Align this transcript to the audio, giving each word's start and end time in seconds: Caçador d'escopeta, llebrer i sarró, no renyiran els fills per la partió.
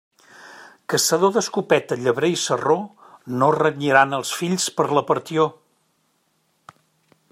Caçador 0.93 1.33
d'escopeta, 1.35 1.97
llebrer 2.05 2.31
i 2.37 2.39
sarró, 2.45 2.79
no 3.43 3.53
renyiran 3.59 4.19
els 4.21 4.35
fills 4.41 4.69
per 4.81 4.91
la 5.01 5.07
partió. 5.13 5.49